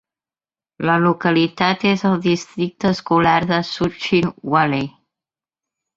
La 0.89 0.93
localitat 1.01 1.85
és 1.91 2.03
al 2.11 2.17
districte 2.25 2.91
escolar 2.95 3.37
de 3.53 3.63
Schuykill 3.71 4.29
Valley. 4.57 4.93